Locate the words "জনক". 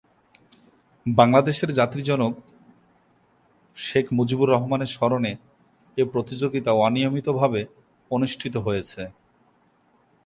2.03-2.33